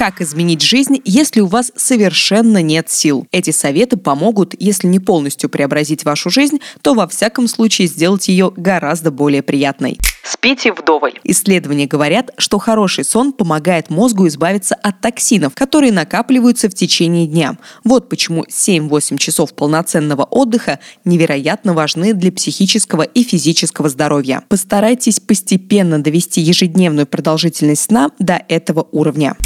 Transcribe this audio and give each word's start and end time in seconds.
Как 0.00 0.22
изменить 0.22 0.62
жизнь, 0.62 1.02
если 1.04 1.40
у 1.42 1.46
вас 1.46 1.72
совершенно 1.76 2.62
нет 2.62 2.88
сил? 2.88 3.26
Эти 3.32 3.50
советы 3.50 3.98
помогут, 3.98 4.54
если 4.58 4.86
не 4.86 4.98
полностью 4.98 5.50
преобразить 5.50 6.06
вашу 6.06 6.30
жизнь, 6.30 6.58
то 6.80 6.94
во 6.94 7.06
всяком 7.06 7.46
случае 7.46 7.86
сделать 7.86 8.28
ее 8.28 8.50
гораздо 8.56 9.10
более 9.10 9.42
приятной. 9.42 9.98
Спите 10.24 10.72
вдоволь. 10.72 11.20
Исследования 11.22 11.86
говорят, 11.86 12.30
что 12.38 12.58
хороший 12.58 13.04
сон 13.04 13.34
помогает 13.34 13.90
мозгу 13.90 14.26
избавиться 14.26 14.74
от 14.74 15.02
токсинов, 15.02 15.54
которые 15.54 15.92
накапливаются 15.92 16.70
в 16.70 16.74
течение 16.74 17.26
дня. 17.26 17.58
Вот 17.84 18.08
почему 18.08 18.44
7-8 18.44 19.18
часов 19.18 19.52
полноценного 19.52 20.22
отдыха 20.22 20.78
невероятно 21.04 21.74
важны 21.74 22.14
для 22.14 22.32
психического 22.32 23.02
и 23.02 23.22
физического 23.22 23.90
здоровья. 23.90 24.44
Постарайтесь 24.48 25.20
постепенно 25.20 26.02
довести 26.02 26.40
ежедневную 26.40 27.06
продолжительность 27.06 27.82
сна 27.82 28.12
до 28.18 28.42
этого 28.48 28.88
уровня. 28.92 29.36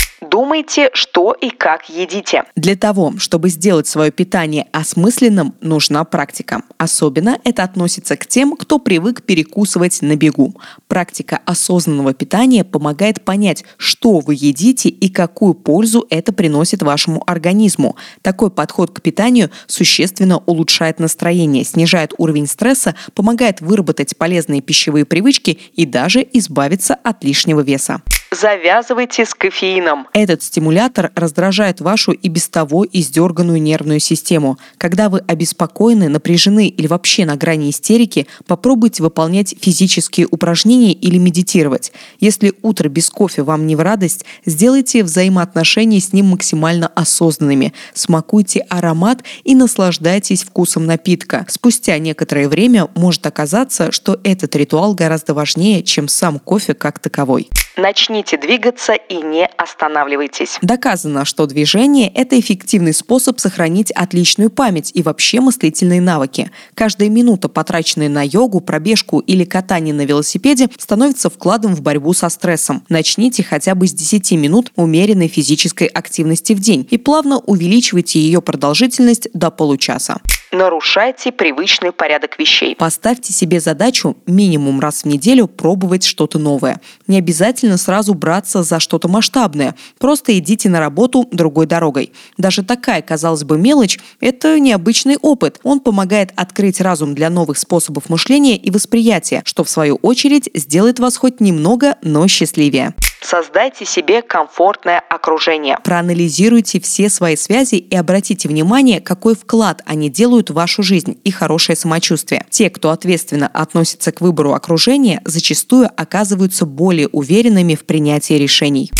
Думайте, 0.54 0.88
что 0.92 1.32
и 1.32 1.50
как 1.50 1.88
едите. 1.88 2.44
Для 2.54 2.76
того, 2.76 3.14
чтобы 3.18 3.48
сделать 3.48 3.88
свое 3.88 4.12
питание 4.12 4.68
осмысленным, 4.70 5.56
нужна 5.60 6.04
практика. 6.04 6.62
Особенно 6.78 7.40
это 7.42 7.64
относится 7.64 8.16
к 8.16 8.24
тем, 8.28 8.54
кто 8.56 8.78
привык 8.78 9.24
перекусывать 9.24 10.00
на 10.00 10.14
бегу. 10.14 10.54
Практика 10.86 11.40
осознанного 11.44 12.14
питания 12.14 12.62
помогает 12.62 13.24
понять, 13.24 13.64
что 13.78 14.20
вы 14.20 14.36
едите 14.38 14.90
и 14.90 15.08
какую 15.08 15.54
пользу 15.54 16.06
это 16.08 16.32
приносит 16.32 16.84
вашему 16.84 17.24
организму. 17.26 17.96
Такой 18.22 18.52
подход 18.52 18.92
к 18.92 19.02
питанию 19.02 19.50
существенно 19.66 20.38
улучшает 20.46 21.00
настроение, 21.00 21.64
снижает 21.64 22.12
уровень 22.16 22.46
стресса, 22.46 22.94
помогает 23.14 23.60
выработать 23.60 24.16
полезные 24.16 24.60
пищевые 24.60 25.04
привычки 25.04 25.58
и 25.74 25.84
даже 25.84 26.24
избавиться 26.32 26.94
от 26.94 27.24
лишнего 27.24 27.60
веса 27.60 28.02
завязывайте 28.34 29.24
с 29.24 29.34
кофеином. 29.34 30.06
Этот 30.12 30.42
стимулятор 30.42 31.12
раздражает 31.14 31.80
вашу 31.80 32.12
и 32.12 32.28
без 32.28 32.48
того 32.48 32.84
издерганную 32.90 33.60
нервную 33.60 34.00
систему. 34.00 34.58
Когда 34.78 35.08
вы 35.08 35.20
обеспокоены, 35.20 36.08
напряжены 36.08 36.68
или 36.68 36.86
вообще 36.86 37.24
на 37.24 37.36
грани 37.36 37.70
истерики, 37.70 38.26
попробуйте 38.46 39.02
выполнять 39.02 39.54
физические 39.60 40.26
упражнения 40.30 40.92
или 40.92 41.18
медитировать. 41.18 41.92
Если 42.20 42.54
утро 42.62 42.88
без 42.88 43.10
кофе 43.10 43.42
вам 43.42 43.66
не 43.66 43.76
в 43.76 43.80
радость, 43.80 44.24
сделайте 44.44 45.04
взаимоотношения 45.04 46.00
с 46.00 46.12
ним 46.12 46.26
максимально 46.26 46.88
осознанными. 46.88 47.72
Смакуйте 47.94 48.60
аромат 48.68 49.22
и 49.44 49.54
наслаждайтесь 49.54 50.44
вкусом 50.44 50.86
напитка. 50.86 51.46
Спустя 51.48 51.98
некоторое 51.98 52.48
время 52.48 52.88
может 52.94 53.26
оказаться, 53.26 53.92
что 53.92 54.20
этот 54.24 54.56
ритуал 54.56 54.94
гораздо 54.94 55.34
важнее, 55.34 55.82
чем 55.82 56.08
сам 56.08 56.38
кофе 56.38 56.74
как 56.74 56.98
таковой. 56.98 57.48
Начните 57.76 58.36
двигаться 58.36 58.92
и 58.92 59.16
не 59.16 59.46
останавливайтесь. 59.46 60.58
Доказано, 60.62 61.24
что 61.24 61.46
движение– 61.46 62.08
это 62.14 62.38
эффективный 62.38 62.94
способ 62.94 63.40
сохранить 63.40 63.90
отличную 63.90 64.50
память 64.50 64.92
и 64.94 65.02
вообще 65.02 65.40
мыслительные 65.40 66.00
навыки. 66.00 66.52
Каждая 66.74 67.08
минута, 67.08 67.48
потраченная 67.48 68.08
на 68.08 68.22
йогу, 68.24 68.60
пробежку 68.60 69.18
или 69.18 69.44
катание 69.44 69.92
на 69.92 70.04
велосипеде, 70.04 70.68
становится 70.78 71.30
вкладом 71.30 71.74
в 71.74 71.82
борьбу 71.82 72.12
со 72.12 72.28
стрессом. 72.28 72.84
Начните 72.88 73.42
хотя 73.42 73.74
бы 73.74 73.88
с 73.88 73.92
10 73.92 74.32
минут 74.32 74.70
умеренной 74.76 75.26
физической 75.26 75.88
активности 75.88 76.52
в 76.52 76.60
день 76.60 76.86
и 76.90 76.96
плавно 76.96 77.38
увеличивайте 77.38 78.20
ее 78.20 78.40
продолжительность 78.40 79.28
до 79.34 79.50
получаса 79.50 80.20
нарушайте 80.54 81.32
привычный 81.32 81.92
порядок 81.92 82.38
вещей. 82.38 82.74
Поставьте 82.76 83.32
себе 83.32 83.60
задачу 83.60 84.16
минимум 84.26 84.80
раз 84.80 85.02
в 85.02 85.06
неделю 85.06 85.46
пробовать 85.46 86.04
что-то 86.04 86.38
новое. 86.38 86.80
Не 87.06 87.18
обязательно 87.18 87.76
сразу 87.76 88.14
браться 88.14 88.62
за 88.62 88.80
что-то 88.80 89.08
масштабное. 89.08 89.74
Просто 89.98 90.36
идите 90.38 90.68
на 90.68 90.80
работу 90.80 91.28
другой 91.30 91.66
дорогой. 91.66 92.12
Даже 92.38 92.62
такая, 92.62 93.02
казалось 93.02 93.44
бы, 93.44 93.58
мелочь– 93.58 93.98
это 94.20 94.58
необычный 94.58 95.16
опыт. 95.20 95.60
Он 95.62 95.80
помогает 95.80 96.32
открыть 96.36 96.80
разум 96.80 97.14
для 97.14 97.30
новых 97.30 97.58
способов 97.58 98.08
мышления 98.08 98.56
и 98.56 98.70
восприятия, 98.70 99.42
что 99.44 99.64
в 99.64 99.70
свою 99.70 99.96
очередь 99.96 100.48
сделает 100.54 100.98
вас 100.98 101.16
хоть 101.16 101.40
немного, 101.40 101.96
но 102.02 102.26
счастливее. 102.28 102.94
Создайте 103.24 103.86
себе 103.86 104.20
комфортное 104.20 105.02
окружение. 105.08 105.78
Проанализируйте 105.82 106.78
все 106.78 107.08
свои 107.08 107.36
связи 107.36 107.76
и 107.76 107.96
обратите 107.96 108.48
внимание, 108.48 109.00
какой 109.00 109.34
вклад 109.34 109.80
они 109.86 110.10
делают 110.10 110.50
в 110.50 110.54
вашу 110.54 110.82
жизнь 110.82 111.18
и 111.24 111.30
хорошее 111.30 111.74
самочувствие. 111.76 112.44
Те, 112.50 112.68
кто 112.68 112.90
ответственно 112.90 113.48
относится 113.48 114.12
к 114.12 114.20
выбору 114.20 114.52
окружения, 114.52 115.22
зачастую 115.24 115.88
оказываются 115.96 116.66
более 116.66 117.08
уверенными 117.08 117.76
в 117.76 117.86
принятии 117.86 118.34
решений. 118.34 118.90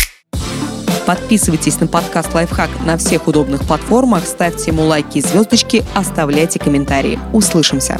Подписывайтесь 1.05 1.79
на 1.79 1.85
подкаст 1.85 2.33
«Лайфхак» 2.33 2.71
на 2.83 2.97
всех 2.97 3.27
удобных 3.27 3.67
платформах, 3.67 4.25
ставьте 4.25 4.71
ему 4.71 4.85
лайки 4.85 5.19
и 5.19 5.21
звездочки, 5.21 5.83
оставляйте 5.93 6.57
комментарии. 6.57 7.19
Услышимся! 7.31 7.99